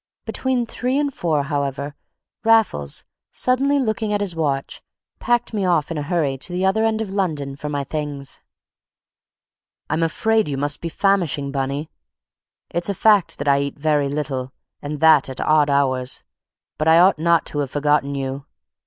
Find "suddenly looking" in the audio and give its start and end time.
3.31-4.11